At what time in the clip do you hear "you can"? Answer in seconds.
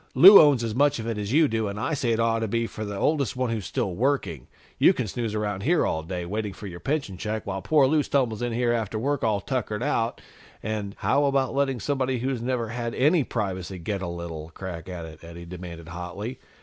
4.79-5.05